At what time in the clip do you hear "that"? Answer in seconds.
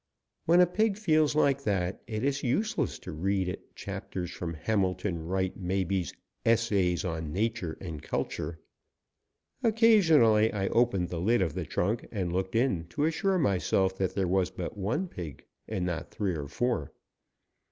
1.63-2.01, 13.99-14.15